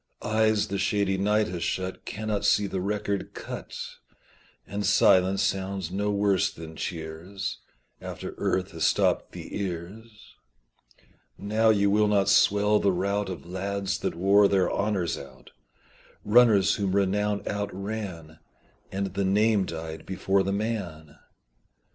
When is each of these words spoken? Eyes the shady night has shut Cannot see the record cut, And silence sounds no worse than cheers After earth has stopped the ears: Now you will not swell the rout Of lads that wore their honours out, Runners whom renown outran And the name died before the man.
Eyes 0.23 0.69
the 0.69 0.79
shady 0.79 1.15
night 1.19 1.47
has 1.49 1.61
shut 1.63 2.05
Cannot 2.05 2.43
see 2.43 2.65
the 2.65 2.81
record 2.81 3.35
cut, 3.35 3.77
And 4.65 4.83
silence 4.83 5.43
sounds 5.43 5.91
no 5.91 6.09
worse 6.09 6.51
than 6.51 6.75
cheers 6.75 7.59
After 8.01 8.33
earth 8.39 8.71
has 8.71 8.83
stopped 8.83 9.31
the 9.31 9.55
ears: 9.61 10.37
Now 11.37 11.69
you 11.69 11.91
will 11.91 12.07
not 12.07 12.29
swell 12.29 12.79
the 12.79 12.91
rout 12.91 13.29
Of 13.29 13.45
lads 13.45 13.99
that 13.99 14.15
wore 14.15 14.47
their 14.47 14.71
honours 14.71 15.19
out, 15.19 15.51
Runners 16.25 16.77
whom 16.77 16.95
renown 16.95 17.43
outran 17.45 18.39
And 18.91 19.13
the 19.13 19.23
name 19.23 19.65
died 19.65 20.07
before 20.07 20.41
the 20.41 20.51
man. 20.51 21.19